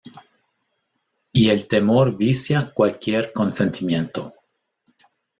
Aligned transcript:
Y 1.31 1.49
el 1.51 1.67
temor 1.67 2.17
vicia 2.17 2.71
cualquier 2.73 3.31
consentimiento. 3.31 4.33